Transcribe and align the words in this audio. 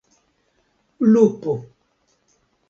lupo 1.11 1.53